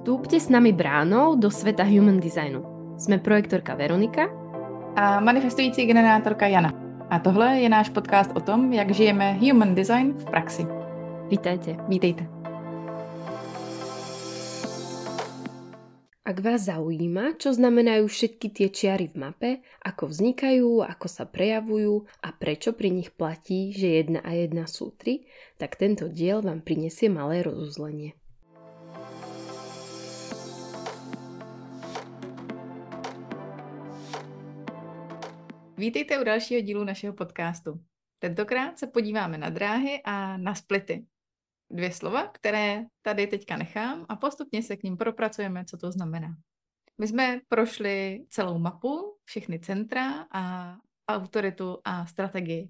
[0.00, 2.64] Vstúpte s nami bránou do sveta human designu.
[2.96, 4.32] Jsme projektorka Veronika
[4.96, 6.72] a manifestující generátorka Jana.
[7.10, 10.64] A tohle je náš podcast o tom, jak žijeme human design v praxi.
[11.28, 11.76] Vítajte.
[11.88, 12.24] Vítejte.
[16.24, 19.50] Ak vás zaujíma, čo znamenajú všetky tie čiary v mape,
[19.84, 24.96] ako vznikajú, ako sa prejavujú a prečo pri nich platí, že jedna a jedna sú
[24.96, 25.28] tri,
[25.60, 28.19] tak tento diel vám prinesie malé rozuzlenie.
[35.80, 37.80] Vítejte u dalšího dílu našeho podcastu.
[38.18, 41.06] Tentokrát se podíváme na dráhy a na splity.
[41.70, 46.36] Dvě slova, které tady teďka nechám a postupně se k ním propracujeme, co to znamená.
[46.98, 50.76] My jsme prošli celou mapu, všechny centra a
[51.08, 52.68] autoritu a strategii.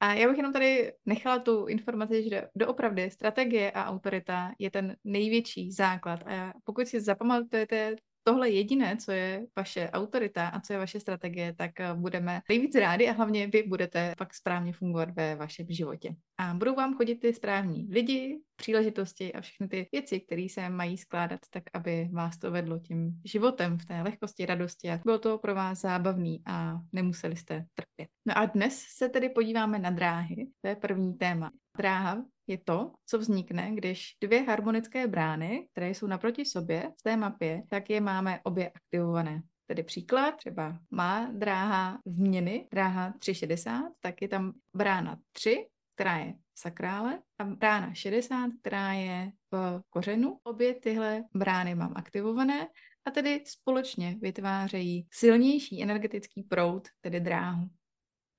[0.00, 4.96] A já bych jenom tady nechala tu informaci, že doopravdy strategie a autorita je ten
[5.04, 6.20] největší základ.
[6.26, 11.54] A pokud si zapamatujete tohle jediné, co je vaše autorita a co je vaše strategie,
[11.54, 16.14] tak eh, budeme nejvíc rádi a hlavně vy budete pak správně fungovat ve vašem životě.
[16.38, 20.98] A budou vám chodit ty správní lidi, příležitosti a všechny ty věci, které se mají
[20.98, 25.38] skládat tak, aby vás to vedlo tím životem v té lehkosti, radosti a bylo to
[25.38, 28.08] pro vás zábavný a nemuseli jste trpět.
[28.26, 30.46] No a dnes se tedy podíváme na dráhy.
[30.60, 31.50] To je první téma.
[31.76, 37.16] Dráha je to, co vznikne, když dvě harmonické brány, které jsou naproti sobě v té
[37.16, 39.42] mapě, tak je máme obě aktivované.
[39.66, 46.32] Tedy příklad, třeba má dráha změny, dráha 360, tak je tam brána 3, která je
[46.32, 50.38] v sakrále, a brána 60, která je v kořenu.
[50.42, 52.68] Obě tyhle brány mám aktivované
[53.04, 57.68] a tedy společně vytvářejí silnější energetický proud, tedy dráhu.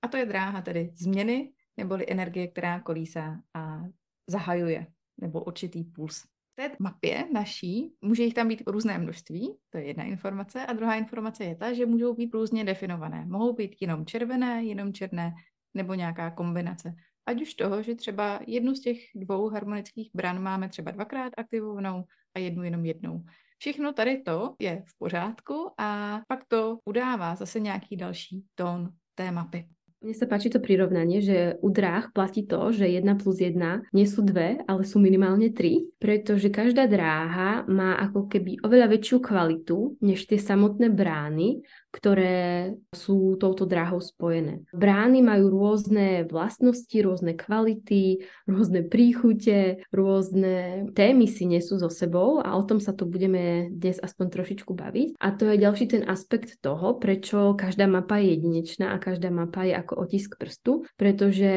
[0.02, 3.82] A to je dráha tedy změny, neboli energie, která kolísá a
[4.30, 4.88] zahajuje,
[5.22, 6.22] nebo určitý puls.
[6.22, 10.74] V té mapě naší může jich tam být různé množství, to je jedna informace, a
[10.74, 13.26] druhá informace je ta, že můžou být různě definované.
[13.26, 15.34] Mohou být jenom červené, jenom černé,
[15.74, 16.96] nebo nějaká kombinace.
[17.26, 22.04] Ať už toho, že třeba jednu z těch dvou harmonických bran máme třeba dvakrát aktivovanou
[22.36, 23.24] a jednu jenom jednou.
[23.58, 29.32] Všechno tady to je v pořádku a pak to udává zase nějaký další tón té
[29.32, 29.68] mapy.
[30.06, 34.06] Mne sa páči to prirovnanie, že u dráh platí to, že 1 plus 1 nie
[34.06, 39.98] sú dve, ale sú minimálne 3, pretože každá dráha má ako keby oveľa väčšiu kvalitu
[40.06, 44.68] než tie samotné brány, ktoré sú touto dráhou spojené.
[44.76, 52.52] Brány majú rôzne vlastnosti, rôzne kvality, rôzne príchute, rôzne témy si nesú so sebou a
[52.60, 55.16] o tom sa tu budeme dnes aspoň trošičku baviť.
[55.24, 59.64] A to je ďalší ten aspekt toho, prečo každá mapa je jedinečná a každá mapa
[59.64, 61.48] je ako otisk prstu, pretože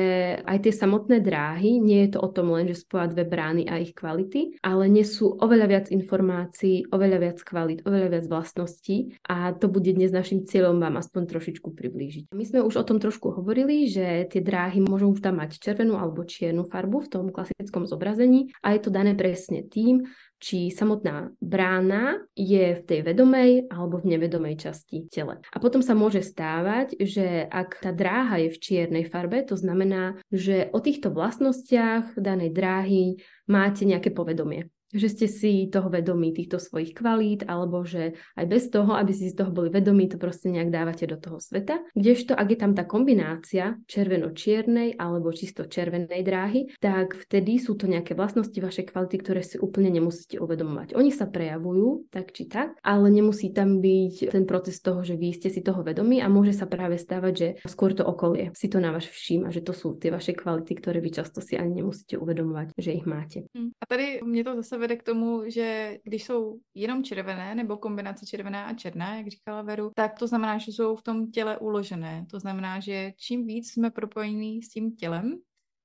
[0.46, 3.82] aj tie samotné dráhy, nie je to o tom len, že spoja dve brány a
[3.82, 9.66] ich kvality, ale nesú oveľa viac informácií, oveľa viac kvalit, oveľa viac vlastností a to
[9.66, 12.36] bude dnes náš našim cieľom vám aspoň trošičku priblížiť.
[12.36, 15.96] My sme už o tom trošku hovorili, že tie dráhy môžu už tam mať červenú
[15.96, 20.04] alebo čiernu farbu v tom klasickom zobrazení a je to dané presne tým,
[20.36, 25.40] či samotná brána je v tej vedomej alebo v nevedomej časti tele.
[25.48, 30.20] A potom sa môže stávať, že ak tá dráha je v čiernej farbe, to znamená,
[30.28, 33.16] že o týchto vlastnostiach danej dráhy
[33.48, 38.72] máte nejaké povedomie že ste si toho vedomí, týchto svojich kvalít, alebo že aj bez
[38.72, 41.84] toho, aby si z toho boli vedomí, to proste nejak dávate do toho sveta.
[41.92, 47.84] Kdežto, ak je tam tá kombinácia červeno-čiernej alebo čisto červenej dráhy, tak vtedy sú to
[47.84, 50.96] nejaké vlastnosti vašej kvality, ktoré si úplne nemusíte uvedomovať.
[50.96, 55.36] Oni sa prejavujú tak či tak, ale nemusí tam byť ten proces toho, že vy
[55.36, 58.80] ste si toho vedomí a môže sa práve stávať, že skôr to okolie si to
[58.80, 62.16] na vás všíma, že to sú tie vaše kvality, ktoré vy často si ani nemusíte
[62.16, 63.44] uvedomovať, že ich máte.
[63.52, 63.70] Hm.
[63.80, 68.26] A tady mě to zase vede k tomu, že když jsou jenom červené nebo kombinace
[68.26, 72.26] červená a černá, jak říkala Veru, tak to znamená, že jsou v tom těle uložené.
[72.30, 75.38] To znamená, že čím víc jsme propojení s tím tělem,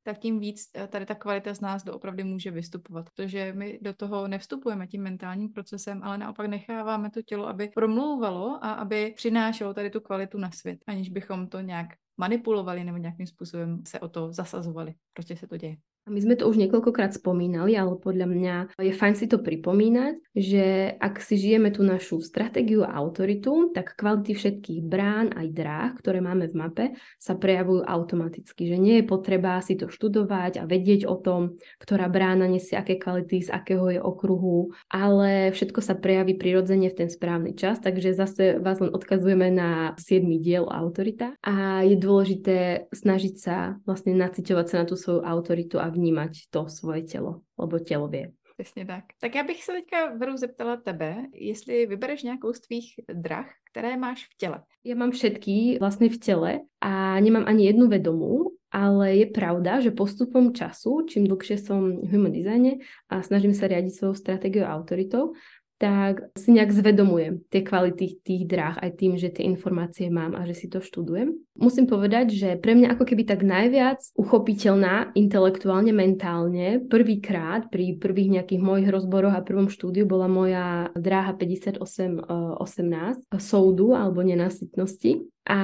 [0.04, 3.10] tak tím víc eh, tady ta kvalita z nás doopravdy může vystupovat.
[3.10, 8.66] Protože my do toho nevstupujeme tím mentálním procesem, ale naopak necháváme to tělo, aby promlouvalo
[8.66, 11.88] a aby přinášelo tady tu kvalitu na svět, aniž bychom to nějak
[12.18, 14.94] manipulovali nebo nějakým způsobem se o to zasazovali.
[15.14, 15.78] Proč se to děje?
[16.04, 20.92] My sme to už niekoľkokrát spomínali, ale podľa mňa je fajn si to pripomínať, že
[21.00, 26.20] ak si žijeme tú našu stratégiu a autoritu, tak kvality všetkých brán aj dráh, ktoré
[26.20, 26.86] máme v mape,
[27.16, 28.68] sa prejavujú automaticky.
[28.68, 33.00] Že nie je potreba si to študovať a vedieť o tom, ktorá brána nesie aké
[33.00, 38.12] kvality, z akého je okruhu, ale všetko sa prejaví prirodzene v ten správny čas, takže
[38.12, 40.28] zase vás len odkazujeme na 7.
[40.44, 45.93] diel autorita a je dôležité snažiť sa vlastne naciťovať sa na tú svoju autoritu a
[45.94, 48.34] vnímať to svoje telo, lebo telo vie.
[48.58, 49.04] Přesně tak.
[49.22, 53.98] Tak já bych se teďka Veru zeptala tebe, jestli vybereš nějakou z tvých drah, které
[53.98, 54.62] máš v těle.
[54.86, 56.52] Ja mám všetky vlastne v tele
[56.84, 62.10] a nemám ani jednu vedomú, ale je pravda, že postupom času, čím dlhšie som v
[62.14, 65.34] human designe a snažím sa riadiť svojou stratégiou a autoritou,
[65.82, 70.46] tak si nejak zvedomujem tie kvality tých dráh aj tým, že tie informácie mám a
[70.48, 71.34] že si to študujem.
[71.54, 78.42] Musím povedať, že pre mňa ako keby tak najviac uchopiteľná intelektuálne, mentálne, prvýkrát pri prvých
[78.42, 85.60] nejakých mojich rozboroch a prvom štúdiu bola moja dráha 5818 soudu alebo nenasytnosti a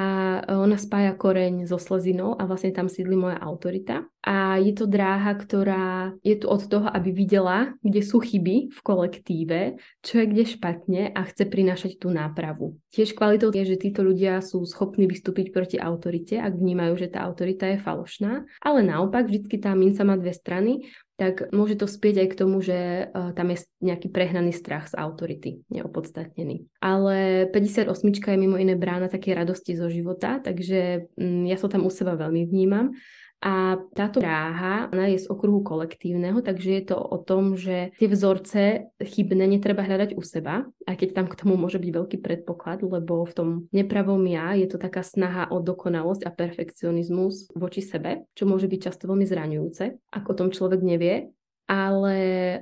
[0.59, 4.03] ona spája koreň so slezinou a vlastne tam sídli moja autorita.
[4.19, 8.79] A je to dráha, ktorá je tu od toho, aby videla, kde sú chyby v
[8.83, 9.59] kolektíve,
[10.03, 12.75] čo je kde špatne a chce prinášať tú nápravu.
[12.91, 17.25] Tiež kvalitou je, že títo ľudia sú schopní vystúpiť proti autorite, ak vnímajú, že tá
[17.25, 18.45] autorita je falošná.
[18.59, 20.85] Ale naopak, vždy tá minca má dve strany
[21.19, 24.95] tak môže to spieť aj k tomu, že uh, tam je nejaký prehnaný strach z
[24.95, 26.71] autority, neopodstatnený.
[26.79, 31.83] Ale 58 je mimo iné brána také radosti zo života, takže um, ja to tam
[31.83, 32.95] u seba veľmi vnímam.
[33.39, 38.11] A táto dráha, ona je z okruhu kolektívneho, takže je to o tom, že tie
[38.11, 42.83] vzorce chybné netreba hľadať u seba, aj keď tam k tomu môže byť veľký predpoklad,
[42.83, 48.27] lebo v tom nepravom ja je to taká snaha o dokonalosť a perfekcionizmus voči sebe,
[48.35, 51.31] čo môže byť často veľmi zraňujúce, ak o tom človek nevie.
[51.69, 52.17] Ale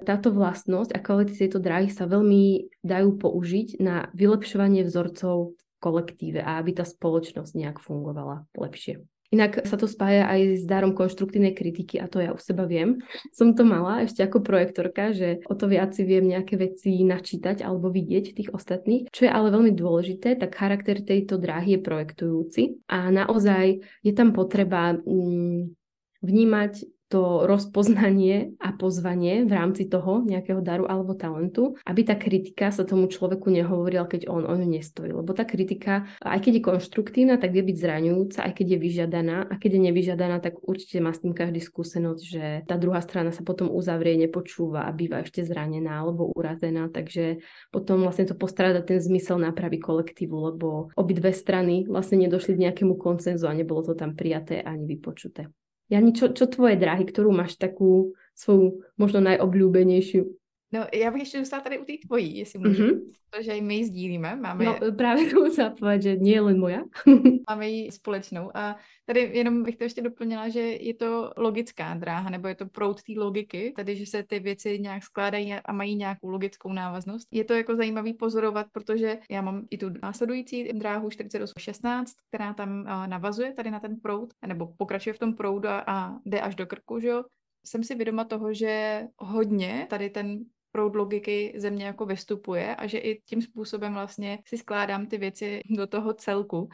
[0.05, 6.43] táto vlastnosť a kvality tejto dráhy sa veľmi dajú použiť na vylepšovanie vzorcov v kolektíve
[6.43, 9.01] a aby tá spoločnosť nejak fungovala lepšie.
[9.27, 13.03] Inak sa to spája aj s darom konštruktívnej kritiky a to ja u seba viem.
[13.35, 17.59] Som to mala ešte ako projektorka, že o to viac si viem nejaké veci načítať
[17.59, 19.11] alebo vidieť tých ostatných.
[19.11, 24.31] Čo je ale veľmi dôležité, tak charakter tejto dráhy je projektujúci a naozaj je tam
[24.31, 25.75] potreba mm,
[26.23, 32.67] vnímať to rozpoznanie a pozvanie v rámci toho nejakého daru alebo talentu, aby tá kritika
[32.67, 35.15] sa tomu človeku nehovorila, keď on o ňu nestojí.
[35.15, 39.37] Lebo tá kritika, aj keď je konštruktívna, tak vie byť zraňujúca, aj keď je vyžiadaná.
[39.47, 43.31] A keď je nevyžiadaná, tak určite má s tým každý skúsenosť, že tá druhá strana
[43.31, 46.91] sa potom uzavrie, nepočúva a býva ešte zranená alebo urazená.
[46.91, 47.39] Takže
[47.71, 52.99] potom vlastne to postráda ten zmysel nápravy kolektívu, lebo obidve strany vlastne nedošli k nejakému
[52.99, 55.47] koncenzu a nebolo to tam prijaté ani vypočuté.
[55.87, 60.23] Jani, čo, čo tvoje dráhy, ktorú máš takú svoju možno najobľúbenejšiu?
[60.71, 63.01] No, já bych ještě dostala tady u té tvojí, jestli můžu, mm-hmm.
[63.29, 64.35] protože my ji sdílíme.
[64.35, 66.83] Máme no, právě to musela povedať, že nie je len moja.
[67.49, 68.75] máme ji společnou a
[69.05, 73.03] tady jenom bych to ještě doplnila, že je to logická dráha, nebo je to proud
[73.03, 77.27] té logiky, tedy že se ty věci nějak skládají a mají nějakou logickou návaznost.
[77.31, 82.83] Je to jako zajímavý pozorovat, protože já mám i tu následující dráhu 4816, která tam
[83.05, 86.65] navazuje tady na ten proud, nebo pokračuje v tom proudu a, a jde až do
[86.65, 87.23] krku, že jo
[87.67, 90.39] jsem si vědoma toho, že hodně tady ten
[90.71, 95.61] proud logiky země jako vystupuje a že i tím způsobem vlastně si skládám ty věci
[95.69, 96.69] do toho celku.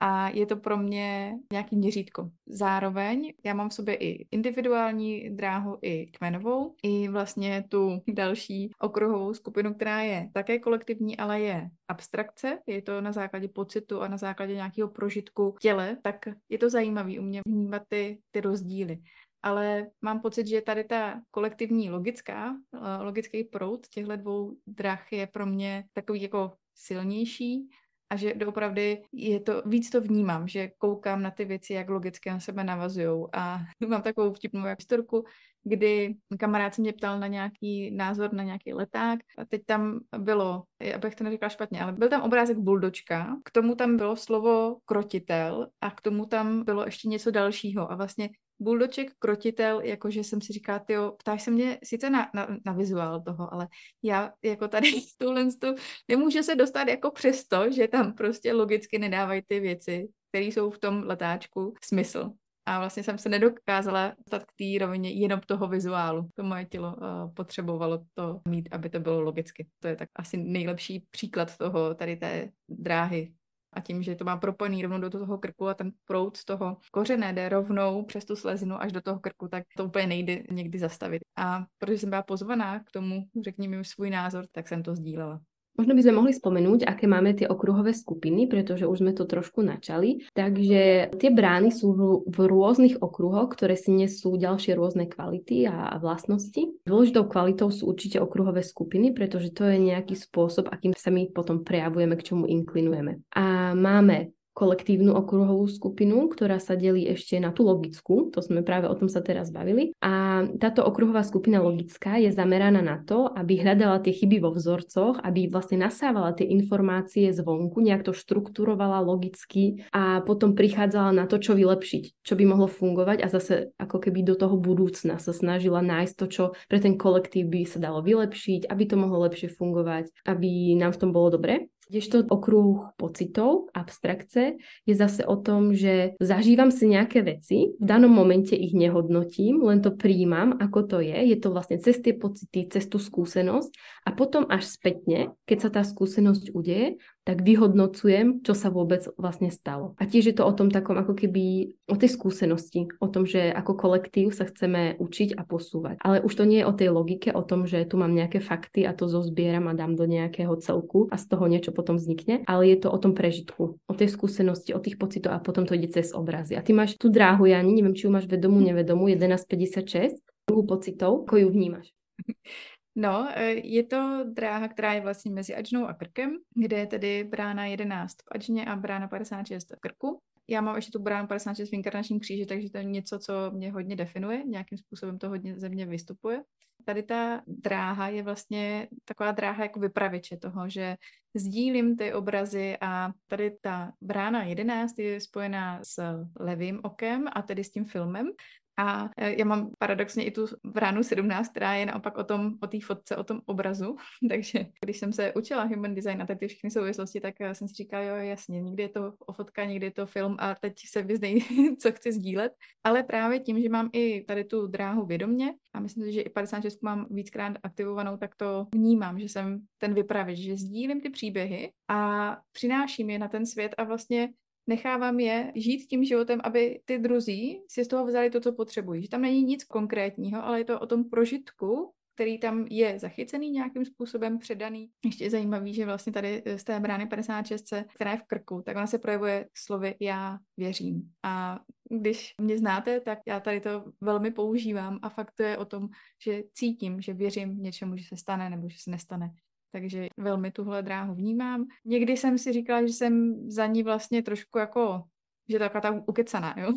[0.00, 2.30] A je to pro mě nějaký měřítko.
[2.46, 9.34] Zároveň já mám v sobě i individuální dráhu, i kmenovou, i vlastně tu další okruhovou
[9.34, 14.16] skupinu, která je také kolektivní, ale je abstrakce, je to na základě pocitu a na
[14.16, 16.16] základě nějakého prožitku těle, tak
[16.48, 18.98] je to zajímavé u mě vnímat ty, ty rozdíly
[19.44, 25.26] ale mám pocit, že tady ta kolektivní logická, eh, logický proud těchto dvou drah je
[25.26, 27.68] pro mě takový jako silnější
[28.10, 32.30] a že doopravdy je to, víc to vnímám, že koukám na ty věci, jak logicky
[32.30, 33.26] na sebe navazují.
[33.32, 33.58] A
[33.88, 35.24] mám takovou vtipnou historku,
[35.62, 40.64] kdy kamarád se mě ptal na nějaký názor na nějaký leták a teď tam bylo,
[40.94, 45.68] abych to neříkala špatně, ale byl tam obrázek buldočka, k tomu tam bylo slovo krotitel
[45.80, 47.92] a k tomu tam bylo ještě něco dalšího.
[47.92, 48.30] A vlastně
[48.60, 53.22] buldoček, krotitel, jakože jsem si říkala, ty ptáš se mě sice na, na, na vizuál
[53.22, 53.68] toho, ale
[54.02, 55.74] já jako tady tuhle tu
[56.08, 60.78] nemůžu se dostat jako přesto, že tam prostě logicky nedávají ty věci, které jsou v
[60.78, 62.30] tom letáčku smysl.
[62.66, 66.28] A vlastně jsem se nedokázala dostat k té rovině jenom toho vizuálu.
[66.34, 69.66] To moje tělo uh, potřebovalo to mít, aby to bylo logicky.
[69.80, 73.32] To je tak asi nejlepší příklad toho, tady té dráhy
[73.74, 76.76] a tím, že to má propojený rovnou do toho krku a ten proud z toho
[76.92, 80.78] kořené jde rovnou přes tu slezinu až do toho krku, tak to úplně nejde někdy
[80.78, 81.22] zastavit.
[81.36, 85.40] A protože jsem byla pozvaná k tomu, řekni mi svůj názor, tak jsem to sdílela.
[85.74, 89.58] Možno by sme mohli spomenúť, aké máme tie okruhové skupiny, pretože už sme to trošku
[89.66, 90.22] načali.
[90.38, 96.70] Takže tie brány sú v, rôznych okruhoch, ktoré si nesú ďalšie rôzne kvality a vlastnosti.
[96.86, 101.66] Dôležitou kvalitou sú určite okruhové skupiny, pretože to je nejaký spôsob, akým sa my potom
[101.66, 103.26] prejavujeme, k čomu inklinujeme.
[103.34, 108.86] A máme kolektívnu okruhovú skupinu, ktorá sa delí ešte na tú logickú, to sme práve
[108.86, 109.90] o tom sa teraz bavili.
[109.98, 115.18] A táto okruhová skupina logická je zameraná na to, aby hľadala tie chyby vo vzorcoch,
[115.26, 121.42] aby vlastne nasávala tie informácie zvonku, nejak to štrukturovala logicky a potom prichádzala na to,
[121.42, 125.82] čo vylepšiť, čo by mohlo fungovať a zase ako keby do toho budúcna sa snažila
[125.82, 130.14] nájsť to, čo pre ten kolektív by sa dalo vylepšiť, aby to mohlo lepšie fungovať,
[130.30, 131.73] aby nám v tom bolo dobre.
[131.84, 134.56] Kdežto okruh pocitov, abstrakce,
[134.88, 139.84] je zase o tom, že zažívam si nejaké veci, v danom momente ich nehodnotím, len
[139.84, 141.28] to príjmam, ako to je.
[141.28, 143.70] Je to vlastne cez tie pocity, cez tú skúsenosť
[144.08, 149.48] a potom až spätne, keď sa tá skúsenosť udeje, tak vyhodnocujem, čo sa vôbec vlastne
[149.48, 149.96] stalo.
[149.96, 153.48] A tiež je to o tom takom ako keby o tej skúsenosti, o tom, že
[153.48, 156.04] ako kolektív sa chceme učiť a posúvať.
[156.04, 158.84] Ale už to nie je o tej logike, o tom, že tu mám nejaké fakty
[158.84, 162.68] a to zozbieram a dám do nejakého celku a z toho niečo potom vznikne, ale
[162.68, 165.88] je to o tom prežitku, o tej skúsenosti, o tých pocitoch a potom to ide
[165.88, 166.60] cez obrazy.
[166.60, 171.24] A ty máš tú dráhu, Jani, neviem, či ju máš vedomú, nevedomú, 1156, druhu pocitov,
[171.24, 171.88] ako ju vnímaš?
[172.96, 177.24] No, e, je to dráha, která je vlastně mezi Ačnou a Krkem, kde je tedy
[177.24, 180.20] brána 11 v Ačně a brána 56 v Krku.
[180.48, 183.72] Já mám ještě tu bránu 56 v inkarnačním kříži, takže to je něco, co mě
[183.72, 186.42] hodně definuje, nějakým způsobem to hodně ze mě vystupuje.
[186.84, 190.96] Tady ta dráha je vlastně taková dráha jako vypraviče toho, že
[191.34, 197.64] sdílím ty obrazy a tady ta brána 11 je spojená s levým okem a tedy
[197.64, 198.30] s tím filmem
[198.76, 202.66] a e, já mám paradoxně i tu bránu 17, která je naopak o tom, o
[202.66, 203.96] té fotce, o tom obrazu.
[204.28, 207.74] Takže když jsem se učila human design a ty všechny souvislosti, tak e, jsem si
[207.74, 211.02] říkala, jo, jasně, někdy je to o fotka, někdy je to film a teď se
[211.02, 211.40] vyznej,
[211.80, 212.52] co chci sdílet.
[212.84, 216.28] Ale právě tím, že mám i tady tu dráhu vědomě a myslím si, že i
[216.28, 221.72] 56 mám víckrát aktivovanou, tak to vnímám, že jsem ten vypravěč, že sdílím ty příběhy
[221.88, 224.28] a přináším je na ten svět a vlastně
[224.66, 229.02] nechávám je žít tím životem, aby ty druzí si z toho vzali to, co potřebují.
[229.02, 233.50] Že tam není nic konkrétního, ale je to o tom prožitku, který tam je zachycený
[233.50, 234.90] nějakým způsobem, předaný.
[235.04, 238.76] Ještě je zajímavý, že vlastně tady z té brány 56, která je v krku, tak
[238.76, 241.10] ona se projevuje slovy já věřím.
[241.22, 245.64] A když mě znáte, tak já tady to velmi používám a fakt to je o
[245.64, 245.88] tom,
[246.24, 249.30] že cítím, že věřím něčemu, že se stane nebo že se nestane
[249.74, 251.66] takže velmi tuhle dráhu vnímám.
[251.84, 255.02] Někdy jsem si říkala, že jsem za ní vlastně trošku jako,
[255.48, 256.72] že taková ta ukecaná, jo.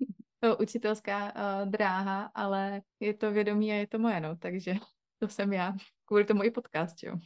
[0.60, 4.74] učitelská uh, dráha, ale je to vědomí a je to moje, no, takže
[5.18, 5.72] to jsem já.
[6.04, 7.16] Kvůli tomu i podcast, jo.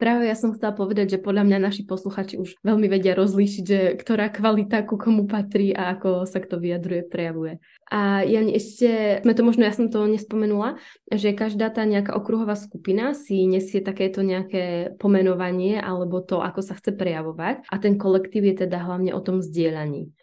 [0.00, 3.80] Práve ja som chcela povedať, že podľa mňa naši posluchači už veľmi vedia rozlíšiť, že
[4.00, 7.60] ktorá kvalita ku komu patrí a ako sa kto vyjadruje, prejavuje.
[7.92, 10.80] A Jani, ešte sme to možno, ja som to nespomenula,
[11.12, 16.80] že každá tá nejaká okruhová skupina si nesie takéto nejaké pomenovanie alebo to, ako sa
[16.80, 20.16] chce prejavovať a ten kolektív je teda hlavne o tom zdieľaní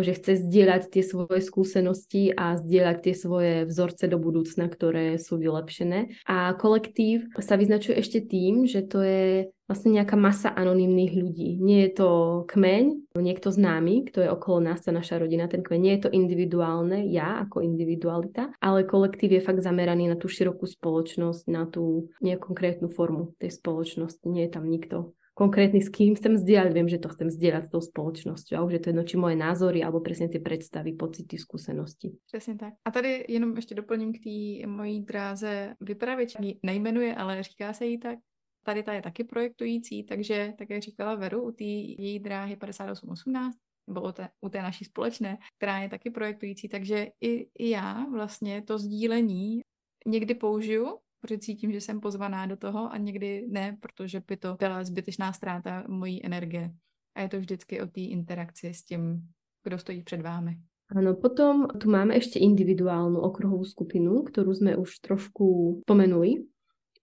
[0.00, 5.38] že chce zdieľať tie svoje skúsenosti a zdieľať tie svoje vzorce do budúcna, ktoré sú
[5.38, 6.18] vylepšené.
[6.26, 11.50] A kolektív sa vyznačuje ešte tým, že to je vlastne nejaká masa anonimných ľudí.
[11.60, 12.08] Nie je to
[12.52, 15.80] kmeň, niekto známy, kto je okolo nás, tá naša rodina, ten kmeň.
[15.80, 20.68] Nie je to individuálne, ja ako individualita, ale kolektív je fakt zameraný na tú širokú
[20.68, 24.28] spoločnosť, na tú nekonkrétnu formu tej spoločnosti.
[24.28, 27.72] Nie je tam nikto konkrétny, s kým chcem zdieľať, viem, že to chcem zdieľať s
[27.74, 31.38] tou společnosťou a už je to jedno, či moje názory alebo presne tie predstavy, pocity,
[31.38, 32.14] skúsenosti.
[32.26, 32.74] Přesně tak.
[32.84, 37.98] A tady jenom ještě doplním k té mojí dráze vypravěč, nejmenuje, ale říká se jí
[37.98, 38.18] tak.
[38.64, 43.56] Tady ta je taky projektující, takže, tak jak říkala Veru, u té její dráhy 5818,
[43.88, 48.06] nebo u té, u té naší společné, která je taky projektující, takže i, i já
[48.12, 49.60] vlastně to sdílení
[50.06, 54.56] někdy použiju protože cítím, že jsem pozvaná do toho a někdy ne, protože by to
[54.58, 56.70] byla zbytečná ztráta mojí energie.
[57.14, 59.24] A je to vždycky o té interakci s tím,
[59.64, 60.60] kdo stojí před vámi.
[60.92, 66.44] Áno, potom tu máme ešte individuálnu okruhovú skupinu, ktorú sme už trošku pomenuli.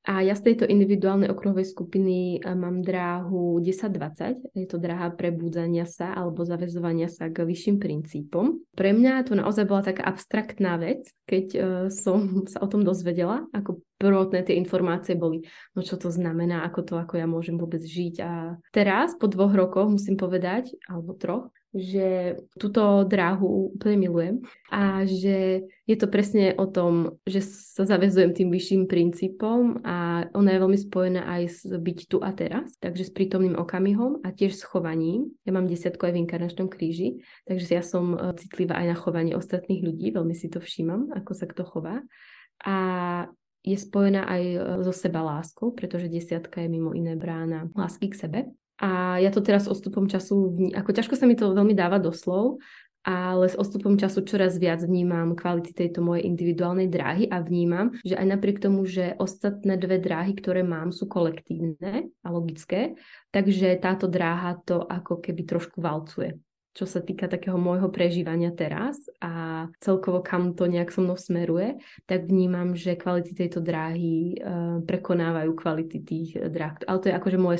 [0.02, 4.58] A ja z tejto individuálnej okruhovej skupiny eh, mám dráhu 10-20.
[4.58, 8.66] Je to dráha prebudzania sa alebo zavezovania sa k vyšším princípom.
[8.74, 11.62] Pre mňa to naozaj bola taká abstraktná vec, keď uh,
[11.94, 15.46] som sa o tom dozvedela, ako prvotné tie informácie boli,
[15.78, 18.16] no čo to znamená, ako to, ako ja môžem vôbec žiť.
[18.26, 24.36] A teraz, po dvoch rokoch, musím povedať, alebo troch, že túto dráhu úplne milujem
[24.68, 30.50] a že je to presne o tom, že sa zavezujem tým vyšším princípom a ona
[30.52, 34.52] je veľmi spojená aj s byť tu a teraz, takže s prítomným okamihom a tiež
[34.52, 35.32] s chovaním.
[35.48, 39.34] Ja mám desiatku aj v inkarnačnom kríži, takže ja som e, citlivá aj na chovanie
[39.40, 42.04] ostatných ľudí, veľmi si to všímam, ako sa kto chová.
[42.68, 42.76] A
[43.64, 48.20] je spojená aj e, so seba láskou, pretože desiatka je mimo iné brána lásky k
[48.28, 48.40] sebe.
[48.82, 52.10] A ja to teraz s odstupom času, ako ťažko sa mi to veľmi dáva do
[52.10, 52.58] slov,
[53.02, 58.14] ale s odstupom času čoraz viac vnímam kvality tejto mojej individuálnej dráhy a vnímam, že
[58.14, 62.94] aj napriek tomu, že ostatné dve dráhy, ktoré mám, sú kolektívne a logické,
[63.34, 66.38] takže táto dráha to ako keby trošku valcuje
[66.72, 71.84] čo sa týka takého môjho prežívania teraz a celkovo kam to nejak so mnou smeruje,
[72.08, 76.80] tak vnímam, že kvality tejto dráhy uh, prekonávajú kvality tých dráh.
[76.88, 77.60] Ale to je akože moje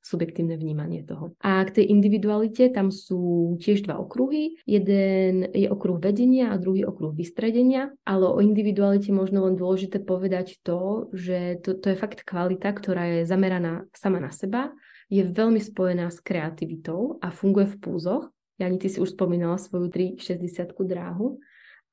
[0.00, 1.36] subjektívne vnímanie toho.
[1.44, 4.56] A k tej individualite tam sú tiež dva okruhy.
[4.64, 10.56] Jeden je okruh vedenia a druhý okruh vystredenia, ale o individualite možno len dôležité povedať
[10.64, 14.72] to, že to, to je fakt kvalita, ktorá je zameraná sama na seba
[15.12, 18.24] je veľmi spojená s kreativitou a funguje v púzoch.
[18.56, 21.36] Jani, ty si už spomínala svoju 360 dráhu,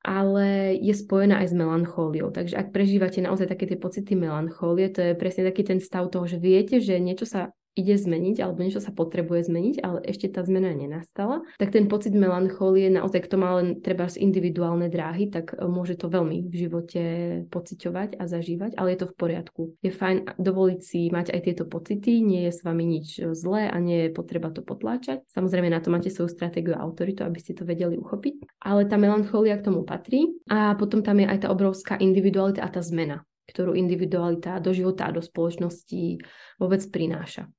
[0.00, 2.32] ale je spojená aj s melanchóliou.
[2.32, 6.24] Takže ak prežívate naozaj také tie pocity melanchólie, to je presne taký ten stav toho,
[6.24, 10.42] že viete, že niečo sa ide zmeniť alebo niečo sa potrebuje zmeniť, ale ešte tá
[10.42, 15.54] zmena nenastala, tak ten pocit melanchólie, naozaj kto má len treba z individuálne dráhy, tak
[15.54, 17.02] e, môže to veľmi v živote
[17.48, 19.62] pociťovať a zažívať, ale je to v poriadku.
[19.80, 23.70] Je fajn dovoliť si mať aj tieto pocity, nie je s vami nič e, zlé
[23.70, 25.22] a nie je potreba to potláčať.
[25.30, 28.98] Samozrejme na to máte svoju stratégiu a autoritu, aby ste to vedeli uchopiť, ale tá
[28.98, 33.22] melanchólia k tomu patrí a potom tam je aj tá obrovská individualita a tá zmena
[33.50, 36.22] ktorú individualita do života a do spoločnosti
[36.62, 37.50] vôbec prináša.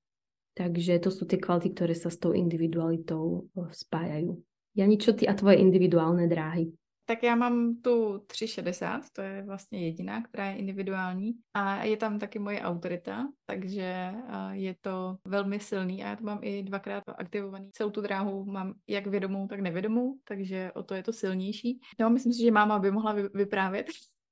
[0.54, 4.36] Takže to sú tie kvality, ktoré sa s tou individualitou spájajú.
[4.76, 6.72] Jani, čo ty a tvoje individuálne dráhy?
[7.06, 12.20] Tak já mám tu 360, to je vlastně jediná, která je individuální a je tam
[12.20, 14.12] taky moje autorita, takže
[14.52, 17.70] je to velmi silný a já to mám i dvakrát aktivovaný.
[17.72, 21.80] Celou tu dráhu mám jak vědomou, tak nevědomou, takže o to je to silnější.
[22.00, 23.88] No myslím si, že máma by mohla vyprávět,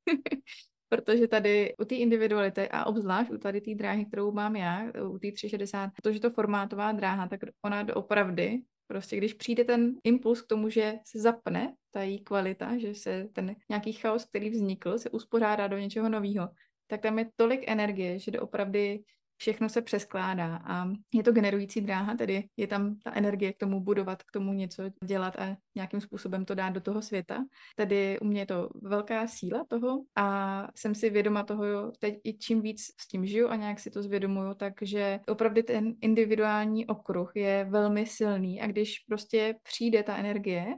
[0.90, 5.20] protože tady u té individuality a obzvlášť u tady té dráhy, kterou mám já, u
[5.20, 10.48] té 360, protože to formátová dráha, tak ona doopravdy Prostě když přijde ten impuls k
[10.48, 15.10] tomu, že se zapne ta její kvalita, že se ten nějaký chaos, který vznikl, se
[15.10, 16.50] uspořádá do něčeho nového,
[16.88, 19.00] tak tam je tolik energie, že doopravdy
[19.40, 23.80] všechno se přeskládá a je to generující dráha, tedy je tam ta energie k tomu
[23.80, 27.46] budovat, k tomu něco dělat a nějakým způsobem to dát do toho světa.
[27.76, 32.38] Tedy u mě je to velká síla toho a jsem si vědoma toho teď i
[32.38, 37.32] čím víc s tím žiju a nějak si to zvědomuju, takže opravdu ten individuální okruh
[37.36, 40.76] je velmi silný a když prostě přijde ta energie,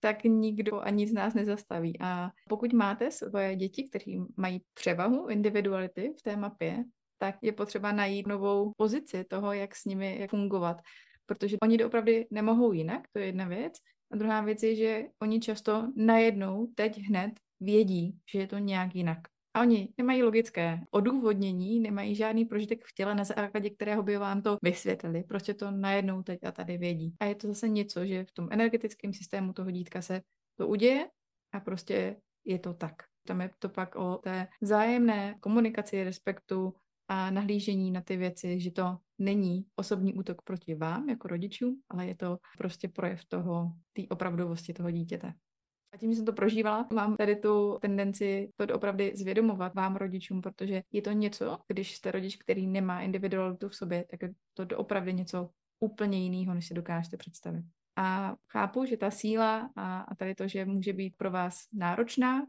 [0.00, 2.00] tak nikdo a nic z nás nezastaví.
[2.00, 6.84] A pokud máte svoje děti, kteří mají převahu individuality v té mapě,
[7.24, 10.80] tak je potřeba najít novou pozici toho, jak s nimi jak fungovat.
[11.26, 13.72] Protože oni opravdu nemohou jinak, to je jedna věc.
[14.12, 18.94] A druhá věc je, že oni často najednou, teď hned, vědí, že je to nějak
[18.94, 19.18] jinak.
[19.54, 24.42] A oni nemají logické odůvodnění, nemají žádný prožitek v těle, na základě kterého by vám
[24.42, 25.24] to vysvětlili.
[25.24, 27.14] Prostě to najednou teď a tady vědí.
[27.20, 30.20] A je to zase něco, že v tom energetickém systému toho dítka se
[30.58, 31.08] to uděje
[31.52, 32.94] a prostě je to tak.
[33.26, 36.74] Tam je to pak o té vzájemné komunikaci, respektu,
[37.08, 42.06] a nahlížení na ty věci, že to není osobní útok proti vám jako rodičům, ale
[42.06, 45.34] je to prostě projev toho, té opravdovosti toho dítěte.
[45.92, 50.40] A tím, že jsem to prožívala, mám tady tu tendenci to opravdu zvědomovat vám rodičům,
[50.40, 54.76] protože je to něco, když jste rodič, který nemá individualitu v sobě, tak je to
[54.76, 57.64] opravdu něco úplně jiného, než si dokážete představit.
[57.96, 62.46] A chápu, že ta síla a, a tady to, že může být pro vás náročná,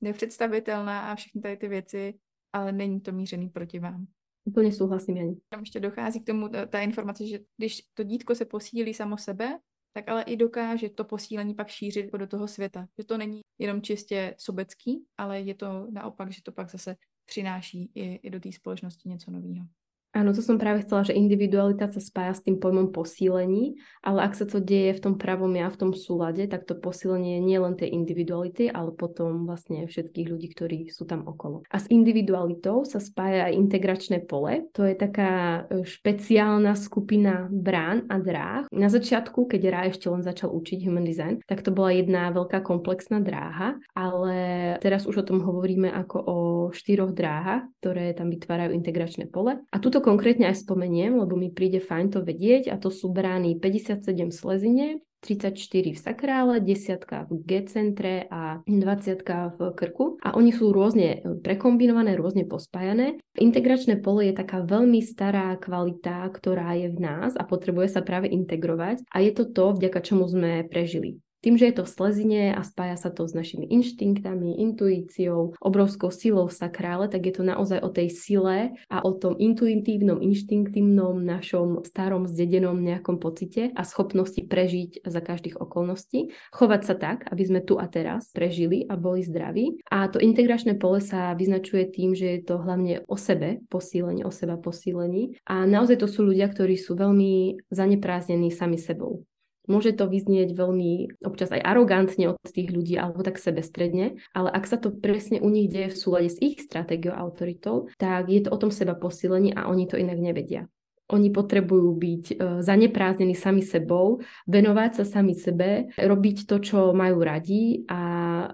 [0.00, 2.14] nepředstavitelná a všechny tady ty věci
[2.52, 4.06] ale není to mířený proti vám.
[4.44, 5.36] Úplně souhlasím, Janí.
[5.48, 9.18] Tam ještě dochází k tomu ta, ta informace, že když to dítko se posílí samo
[9.18, 9.58] sebe,
[9.92, 12.86] tak ale i dokáže to posílení pak šířit do toho světa.
[12.98, 17.90] Že to není jenom čistě sobecký, ale je to naopak, že to pak zase přináší
[17.94, 19.66] i, i do té společnosti něco nového.
[20.10, 24.34] Áno, to som práve chcela, že individualita sa spája s tým pojmom posílení, ale ak
[24.34, 27.78] sa to deje v tom pravom ja, v tom súlade, tak to posílenie nie len
[27.78, 31.62] tej individuality, ale potom vlastne všetkých ľudí, ktorí sú tam okolo.
[31.70, 34.66] A s individualitou sa spája aj integračné pole.
[34.74, 38.66] To je taká e, špeciálna skupina brán a dráh.
[38.74, 42.66] Na začiatku, keď Rá ešte len začal učiť human design, tak to bola jedna veľká
[42.66, 44.34] komplexná dráha, ale
[44.82, 46.38] teraz už o tom hovoríme ako o
[46.74, 49.62] štyroch dráhach, ktoré tam vytvárajú integračné pole.
[49.70, 53.56] A tuto konkrétne aj spomeniem, lebo mi príde fajn to vedieť a to sú brány
[53.56, 54.86] 57 v slezine,
[55.20, 59.20] 34 v sakrále, 10 v G-centre a 20
[59.56, 60.16] v krku.
[60.24, 63.20] A oni sú rôzne prekombinované, rôzne pospájané.
[63.36, 68.32] Integračné pole je taká veľmi stará kvalita, ktorá je v nás a potrebuje sa práve
[68.32, 69.04] integrovať.
[69.12, 72.60] A je to to, vďaka čomu sme prežili Tým, že je to v slezine a
[72.60, 77.88] spája sa to s našimi inštinktami, intuíciou, obrovskou silou sakrále, tak je to naozaj o
[77.88, 85.00] tej sile a o tom intuitívnom, inštinktívnom našom starom zdedenom nejakom pocite a schopnosti prežiť
[85.08, 86.28] za každých okolností.
[86.52, 89.80] Chovať sa tak, aby sme tu a teraz prežili a boli zdraví.
[89.88, 94.32] A to integračné pole sa vyznačuje tým, že je to hlavne o sebe posílení, o
[94.34, 95.40] seba posílení.
[95.48, 99.24] A naozaj to sú ľudia, ktorí sú veľmi zaneprázdnení sami sebou.
[99.70, 104.66] Môže to vyznieť veľmi občas aj arogantne od tých ľudí alebo tak sebestredne, ale ak
[104.66, 108.50] sa to presne u nich deje v súlade s ich stratégiou autoritou, tak je to
[108.50, 110.66] o tom seba posilení a oni to inak nevedia.
[111.10, 117.18] Oni potrebujú byť e, zaneprázdnení sami sebou, venovať sa sami sebe, robiť to, čo majú
[117.26, 118.00] radi a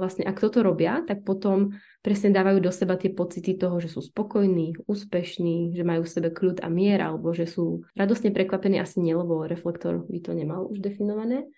[0.00, 1.76] vlastne ak toto robia, tak potom
[2.07, 6.31] presne dávajú do seba tie pocity toho, že sú spokojní, úspešní, že majú v sebe
[6.31, 10.71] kľud a mier, alebo že sú radosne prekvapení, asi nie, lebo reflektor by to nemal
[10.71, 11.51] už definované.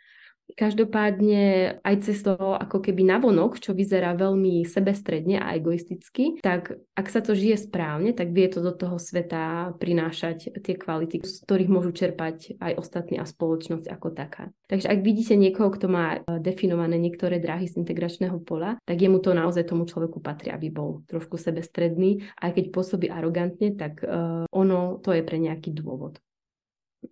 [0.56, 7.06] Každopádne aj cez to ako keby navonok, čo vyzerá veľmi sebestredne a egoisticky, tak ak
[7.12, 11.70] sa to žije správne, tak vie to do toho sveta prinášať tie kvality, z ktorých
[11.70, 14.50] môžu čerpať aj ostatní a spoločnosť ako taká.
[14.68, 19.20] Takže ak vidíte niekoho, kto má e, definované niektoré dráhy z integračného pola, tak jemu
[19.24, 22.20] to naozaj tomu človeku patrí, aby bol trošku sebestredný.
[22.36, 26.20] Aj keď pôsobí arogantne, tak uh, ono to je pre nejaký dôvod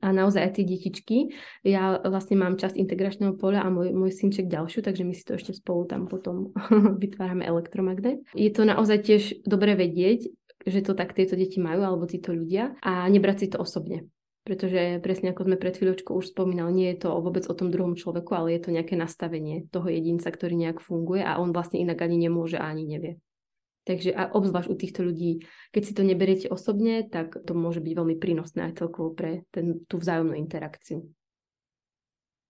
[0.02, 1.16] a naozaj aj tie detičky.
[1.62, 5.38] Ja vlastne mám časť integračného poľa a môj, môj synček ďalšiu, takže my si to
[5.38, 6.50] ešte spolu tam potom
[7.02, 8.22] vytvárame elektromagnet.
[8.34, 10.30] Je to naozaj tiež dobre vedieť,
[10.66, 14.10] že to tak tieto deti majú alebo títo ľudia a nebrať si to osobne.
[14.46, 17.98] Pretože presne ako sme pred chvíľočkou už spomínali, nie je to vôbec o tom druhom
[17.98, 21.98] človeku, ale je to nejaké nastavenie toho jedinca, ktorý nejak funguje a on vlastne inak
[21.98, 23.18] ani nemôže a ani nevie.
[23.86, 27.92] Takže a obzvlášť u týchto ľudí, keď si to neberiete osobne, tak to môže byť
[27.94, 31.06] veľmi prínosné aj celkovo pre ten, tú vzájomnú interakciu.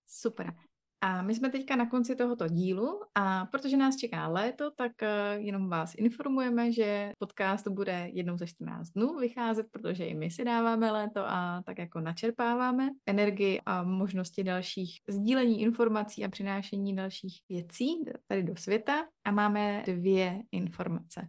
[0.09, 0.66] Super.
[1.01, 5.45] A my jsme teďka na konci tohoto dílu a protože nás čeká léto, tak uh,
[5.45, 10.45] jenom vás informujeme, že podcast bude jednou za 14 dnů vycházet, protože i my si
[10.45, 17.41] dáváme léto a tak jako načerpáváme energii a možnosti dalších sdílení informací a přinášení dalších
[17.49, 21.29] věcí tady do světa a máme dvě informace.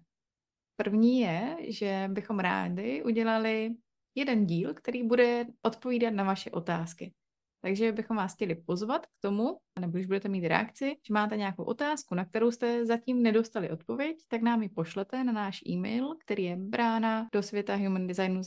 [0.76, 3.76] První je, že bychom rádi udělali
[4.16, 7.14] jeden díl, který bude odpovídat na vaše otázky.
[7.68, 11.64] Takže bychom vás chtěli pozvat k tomu, nebo když budete mít reakci, že máte nějakou
[11.64, 16.44] otázku, na kterou jste zatím nedostali odpověď, tak nám ji pošlete na náš e-mail, který
[16.44, 18.42] je brána do světa human designu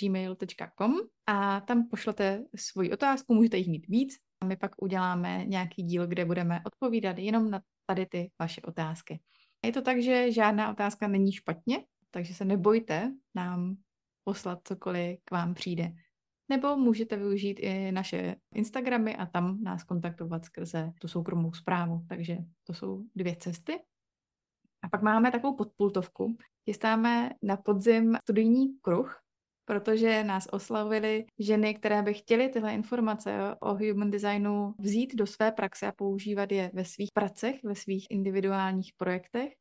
[0.00, 0.94] gmail.com
[1.26, 4.16] a tam pošlete svoji otázku, můžete jich mít víc.
[4.40, 9.20] A my pak uděláme nějaký díl, kde budeme odpovídat jenom na tady ty vaše otázky.
[9.64, 13.76] Je to tak, že žádná otázka není špatně, takže se nebojte nám
[14.24, 15.92] poslat cokoliv k vám přijde
[16.50, 22.04] nebo můžete využít i naše Instagramy a tam nás kontaktovat skrze tu soukromou zprávu.
[22.08, 23.80] Takže to jsou dvě cesty.
[24.82, 26.36] A pak máme takovou podpultovku.
[26.64, 29.20] Chystáme na podzim studijní kruh,
[29.64, 35.52] protože nás oslavili ženy, které by chtěly tyhle informace o human designu vzít do své
[35.52, 39.52] praxe a používat je ve svých pracech, ve svých individuálních projektech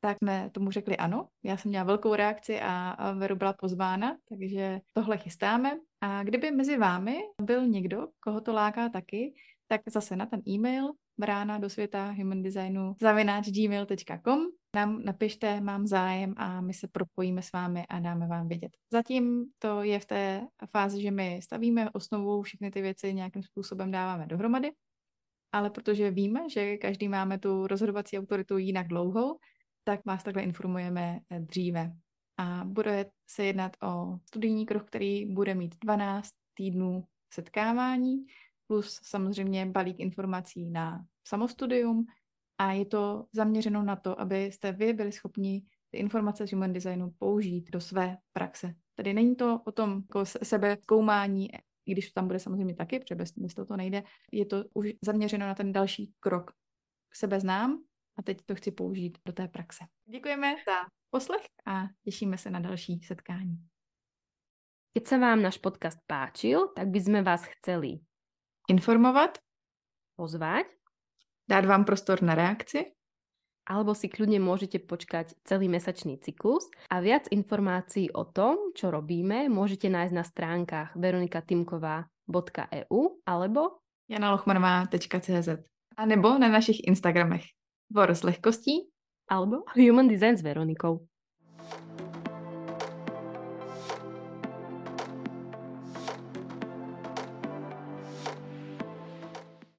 [0.00, 1.28] tak jsme tomu řekli ano.
[1.42, 5.78] Já jsem měla velkou reakci a Veru byla pozvána, takže tohle chystáme.
[6.00, 9.34] A kdyby mezi vámi byl někdo, koho to láká taky,
[9.68, 14.40] tak zase na ten e-mail brána do světa human designu zavináč gmail.com
[14.76, 18.70] nám napište, mám zájem a my se propojíme s vámi a dáme vám vědět.
[18.92, 23.90] Zatím to je v té fázi, že my stavíme osnovu, všechny ty věci nějakým způsobem
[23.90, 24.70] dáváme dohromady,
[25.52, 29.38] ale protože víme, že každý máme tu rozhodovací autoritu jinak dlouhou,
[29.84, 31.92] tak vás takhle informujeme dříve.
[32.40, 38.26] A bude se jednat o studijní kruh, který bude mít 12 týdnů setkávání,
[38.66, 42.06] plus samozřejmě balík informací na samostudium
[42.58, 47.14] a je to zaměřeno na to, abyste vy byli schopni ty informace z human designu
[47.18, 48.74] použít do své praxe.
[48.94, 50.02] Tedy není to o tom
[50.42, 51.48] sebe zkoumání,
[51.86, 54.88] i když to tam bude samozřejmě taky, protože bez toho to nejde, je to už
[55.04, 56.50] zaměřeno na ten další krok.
[57.14, 57.82] Sebe znám,
[58.16, 59.84] a teď to chci použít do té praxe.
[60.06, 63.70] Děkujeme za poslech a těšíme se na další setkání.
[64.90, 68.02] Keď sa vám náš podcast páčil, tak by sme vás chceli
[68.66, 69.38] informovať,
[70.18, 70.66] pozvať,
[71.46, 72.90] dať vám prostor na reakci,
[73.70, 79.46] alebo si kľudne môžete počkať celý mesačný cyklus a viac informácií o tom, čo robíme,
[79.46, 85.48] môžete nájsť na stránkach veronikatimková.eu alebo janalochmanová.cz
[85.94, 87.46] a nebo na našich Instagramech.
[87.94, 88.90] Vor s lehkostí
[89.30, 91.06] alebo Human Design s Veronikou.